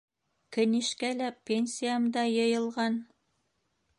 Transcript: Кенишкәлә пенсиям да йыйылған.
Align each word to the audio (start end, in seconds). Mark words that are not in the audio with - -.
Кенишкәлә 0.55 1.27
пенсиям 1.51 2.09
да 2.17 2.25
йыйылған. 2.37 3.01